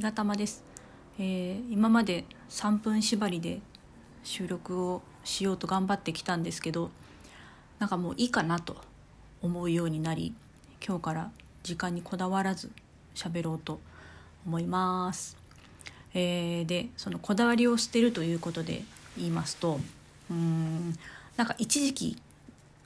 [0.00, 0.64] 日がたまです、
[1.18, 3.60] えー、今まで3分縛りで
[4.24, 6.90] 収録をしようと頑張ってきたんですけど
[7.78, 8.76] なんかもういいかなと
[9.42, 10.34] 思うようになり
[10.86, 11.30] 今日から
[11.62, 12.70] 時間にこだわらず
[13.14, 13.80] 喋ろうと
[14.46, 15.36] 思います。
[16.14, 18.82] えー、でそのこだわりを捨てるということで
[19.16, 19.78] 言いますと
[20.30, 20.98] うん
[21.36, 22.16] なんか一時期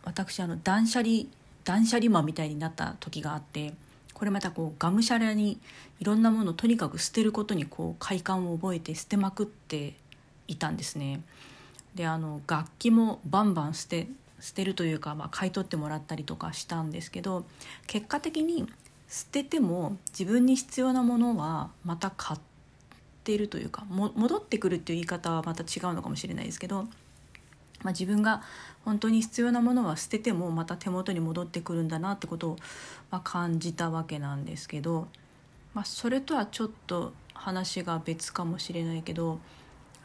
[0.03, 1.23] 私あの断捨離
[1.65, 3.73] 断捨離魔みたいになった時があって
[4.15, 5.61] これまたこうがむしゃらに
[6.01, 9.95] いろんなものをとにかく捨てることにこう快感を覚えて捨てまくって
[10.49, 11.21] いたんですね。
[11.95, 14.09] であの楽器もバンバン捨て
[14.41, 17.45] 捨てるというか、まあ、買い取ってもらったりとかしたんですけど
[17.87, 18.67] 結果的に
[19.09, 22.41] 捨てても自分に必要なものはまた買っ
[23.23, 26.87] てるというか戻ってくるっていう言い方はまた違うのかもしれないですけど、
[27.85, 28.43] まあ、自分が
[28.85, 32.57] 本当に必要なものは捨ててもまた手元に戻ってくるんだなってことを、
[33.13, 35.07] ま、感じたわけなんですけど、
[35.75, 39.39] まあ、それとはちょっと話が別かもしれないけど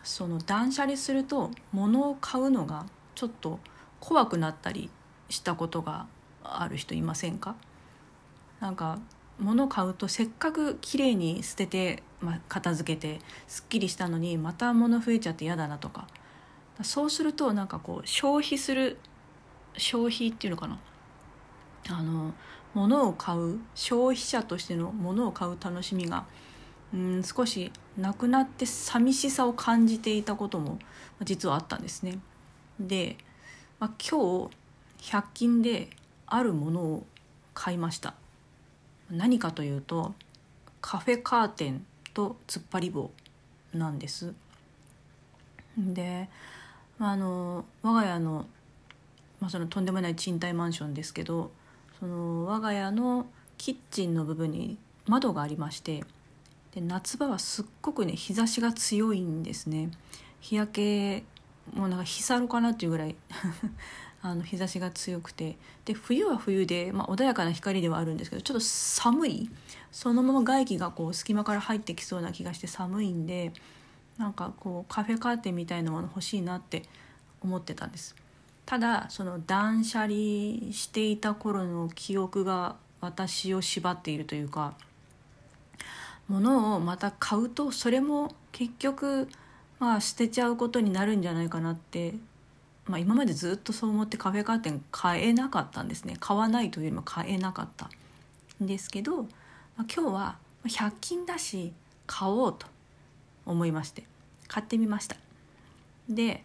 [0.03, 3.59] その断捨離すると物を買うのがちょっと
[3.99, 4.89] 怖くなったり
[5.30, 6.05] したことが
[6.43, 7.55] ある人いませんか？
[8.59, 8.99] なんか
[9.39, 16.08] 物を買うとせっかく綺麗に捨てて、まあ、片付けてすっきりしたのにまた物増えちゃって嫌だなとか
[16.81, 18.97] そうするとなんかこう消費する
[19.77, 20.80] 消費っていうのかな？
[21.89, 22.33] あの
[22.73, 26.25] 物を買う消費者としての物を買う楽しみが
[26.94, 30.80] うん少しなくなって寂しさを感じていたことも
[31.23, 32.19] 実はあったんですね。
[32.80, 33.17] で、
[33.80, 34.49] まあ、今
[34.99, 35.89] 日100均で
[36.27, 37.05] あるものを
[37.53, 38.14] 買いました。
[39.11, 40.14] 何かというと
[40.81, 43.11] カフェカーテンと突っ張り棒
[43.73, 44.33] なんです。
[45.77, 46.30] で
[47.00, 48.45] あの我が家の,、
[49.39, 51.52] まあ、そのとんでもない賃貸マンションですけど
[52.00, 53.25] その我が家の
[53.58, 56.03] キッチンの部分に窓がありまして
[56.73, 59.89] で夏場はすっごくね日差しが強いんですね。
[60.39, 61.23] 日焼け
[61.73, 63.16] もうなんか日サロかなっていうぐらい
[64.21, 65.58] あの日差しが強くて。
[65.86, 69.49] で冬は冬で、まあ、穏やかな光ではあるんですけどちょっと寒い。
[69.92, 73.52] そのまま外気がこう隙間から入ってきそうな気がして寒いんで
[74.19, 76.83] なんかこうカフェカーテンみたいなもの欲しいなって
[77.41, 78.15] 思ってたんです。
[78.65, 80.11] ただその断捨離
[80.71, 84.75] していた頃の記憶が私を縛っているというか
[86.27, 89.27] 物をまた買うとそれも結局
[89.80, 92.13] まあ捨てちゃうことになるんじゃないかなって
[92.89, 96.15] まあ、今までずっとそう思ってカフェカーテン買えなかったんですね。
[96.19, 97.87] 買わないというよりも買えなかった
[98.63, 99.30] んですけど、まあ、
[99.81, 101.71] 今日は100均だし
[102.07, 102.65] 買おうと。
[103.49, 104.04] 思いまして
[104.48, 105.17] 買ってみました。
[106.10, 106.43] で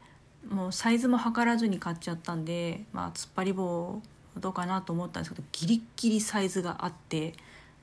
[0.49, 4.03] もうサイズも測らずに買っちゃったんで、まあ、突っ張り棒
[4.39, 7.35] どうかなと思ったんですけどギリッギリサイズがあって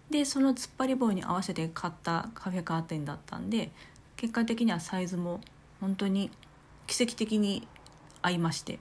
[0.09, 3.71] でその突っ張り棒に合わせて買ったカフェカーテンだったんで
[4.17, 5.41] 結果的にはサイズも
[5.79, 6.29] 本当に
[6.85, 7.67] 奇跡的に
[8.21, 8.77] 合いまして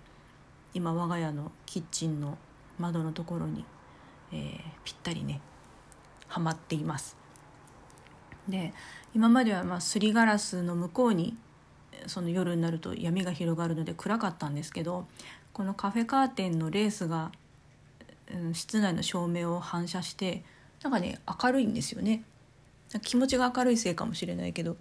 [0.75, 2.37] 今我が家のキッチンの
[2.78, 3.65] 窓のところに、
[4.33, 5.41] えー、ぴったりね
[6.28, 7.20] はまっています。
[8.50, 8.75] で
[9.15, 11.37] 今まではまあすりガラスの向こうに
[12.06, 15.06] その夜になると闇が広がるので暗かったんですけど
[15.53, 17.33] このカフェカーテンのレースが、
[18.33, 20.43] うん、室内の照明を反射して
[20.83, 22.22] なんかね明るいんですよね。
[23.03, 24.77] 気持ちが明るいせいかもしれないけど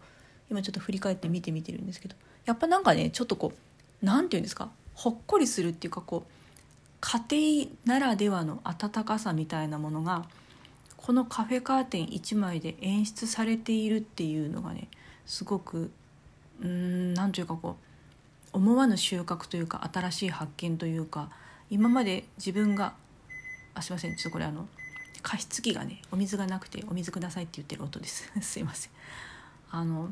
[0.49, 2.15] 今ちょっと振り返って見てみてるんですけど
[2.45, 4.71] やっぱなんかねちょっとこう何て言うんですか？
[4.95, 6.31] ほっこりするっていうかこう
[7.01, 10.25] 家庭ならではの温かさみたいなものが
[11.09, 14.89] このカフェカーテン1枚で演出されているっていうのがね
[15.25, 15.89] すごく
[16.61, 17.77] うん何というかこ
[18.53, 21.31] う思わぬ収穫というか新しい発見というか
[21.71, 22.93] 今まで自分が
[23.73, 24.67] あすいませんちょっとこれあの
[25.23, 28.31] 加湿器がねお水がなくてお水くださいって言ってる音です。
[28.41, 28.91] すいません。
[29.71, 30.11] あの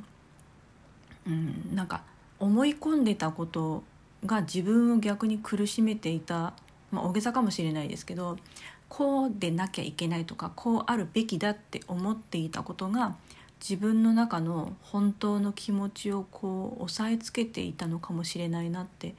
[1.27, 2.01] うんなんか
[2.39, 3.83] 思い込んでたこと
[4.25, 6.53] が自分を逆に苦しめていた、
[6.89, 8.39] まあ、大げさかもしれないですけど
[8.89, 13.15] こうでなきゃいけないとかこうあるべきだって思っていたことが
[13.59, 19.15] 自分の中の本当の気持ちをこう押さえつけていたのかもしれないなって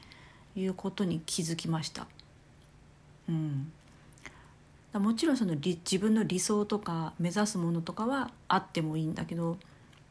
[0.56, 2.06] いうことに気づきました。
[3.28, 3.72] うん、
[4.94, 9.58] もちろんその自分の理想とか目指すものとかはあってもいいんだけど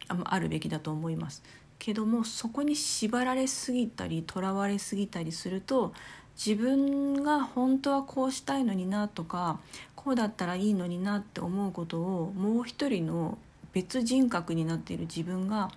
[0.08, 1.42] あるべきだと思います
[1.80, 5.94] けどもそこに縛られすぎたりとらわれすぎたりすると
[6.38, 9.60] 自分が本当はこうしたいのになとか
[9.96, 13.38] こうだったらいいのになって思うことをもう一人の
[13.74, 15.70] 別人格になっている自分が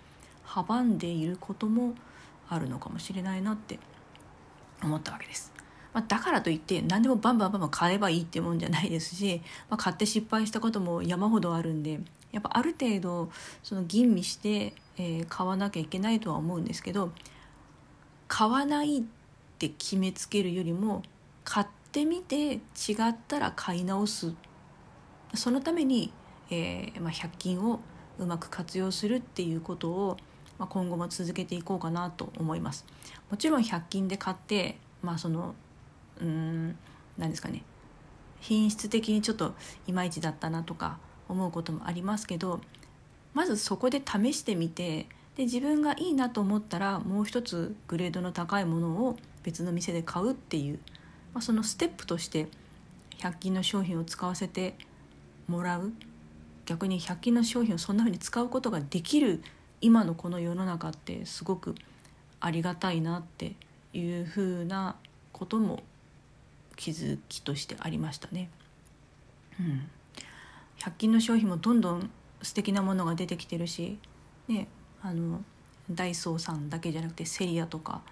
[0.47, 1.95] 阻んでいることも
[2.49, 3.79] あるのかもしれないなって
[4.83, 5.53] 思ったわけです。
[5.93, 11.99] まあ、だからといって何でもバンバンバンバン買えばいいってもんじゃないですし、まあ、買って失敗したことも山ほどあるんで
[12.31, 13.31] やっぱある程度
[13.63, 17.11] その吟味して、えー、買わなきゃいけないとは思うんですけど
[18.29, 19.03] 買わないっ
[19.61, 21.03] て決めつけるよりも
[21.45, 22.59] 買ってみて違
[23.11, 24.33] ったら買い直す
[25.35, 26.13] そのために、
[26.51, 27.81] えーまあ、100均を
[28.19, 30.17] うまく活用するっていうことを、
[30.59, 32.85] まあ、今後も続けていこうかなと思います。
[33.31, 35.55] もちろん100均で買ってまあその
[36.21, 36.77] うん
[37.17, 37.63] 何ですかね
[38.41, 39.55] 品質的にちょっと
[39.87, 40.99] いまいちだったなとか
[41.29, 42.61] 思うこともありますけど
[43.35, 45.07] まずそこで試してみて
[45.37, 50.79] で自分がいいなと思ったらもう一つグレードの高いものを別の店で買うっていう、
[51.33, 52.49] まあ、そのステップとして
[53.19, 54.77] 100均の商品を使わせて
[55.49, 55.93] もらう
[56.67, 59.43] 逆に100均の商品をそんな風に使うことができる
[59.81, 61.75] 今のこの世の中ってすごく
[62.39, 63.55] ありがたいなって
[63.93, 64.97] いう風な
[65.33, 65.83] ことも
[66.77, 68.49] 気づきとしてありましたね。
[69.59, 69.89] うん、
[70.79, 72.11] 100均の商品もどんどん
[72.43, 73.99] 素敵なものが出てきてるし、
[74.49, 74.69] ね、
[75.03, 75.43] あの
[75.91, 78.03] ダイソーさんだけじゃなくてセリアとか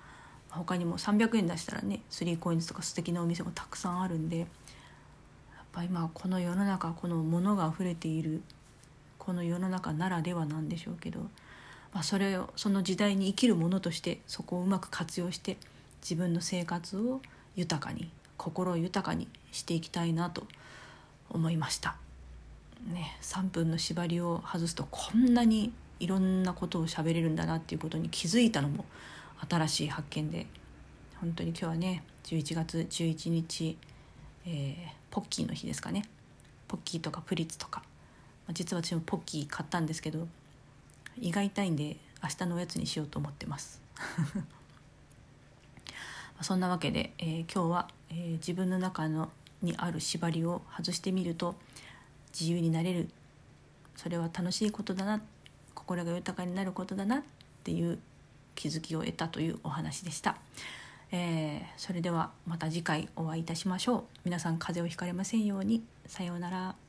[0.58, 4.48] 他にも300円出したらね 3COINS とか素敵なお店もたくさんあるんでやっ
[5.72, 8.42] ぱ今この世の中この物が溢れている
[9.18, 11.20] この世の中ならではなんでしょうけど、
[11.92, 15.56] まあ、それをその時代に生きるものとしてそこをうまく活用して
[16.02, 17.20] 自分の生活を
[17.56, 20.46] 豊かに心を豊かにしていきたいなと
[21.30, 21.96] 思いました。
[22.86, 28.84] ね、3分の縛りを外すとこんなにいろんなことを喋れるんだなっていうことに気づいたのも
[29.48, 30.46] 新しい発見で
[31.20, 33.76] 本当に今日はね11月11日、
[34.46, 34.74] えー、
[35.10, 36.04] ポッキーの日ですかね。
[36.68, 37.80] ポッキーとかプリッツとか、
[38.46, 40.28] まあ、実は私もポッキー買ったんですけど
[41.18, 43.80] 胃が痛いんで明日のおやつにしようと思ってます。
[46.42, 49.30] そんなわけで、えー、今日は、えー、自分の中の
[49.62, 51.56] にある縛りを外してみると
[52.38, 53.08] 自由になれる。
[53.96, 55.20] それは楽しいことだな。
[55.74, 57.22] 心が豊かになることだなっ
[57.64, 57.98] ていう
[58.58, 60.36] 気づきを得たというお話でした、
[61.12, 64.04] えー、それではまた次回お会いいたしましょう。
[64.24, 65.84] 皆さん風邪をひかれませんように。
[66.06, 66.87] さようなら。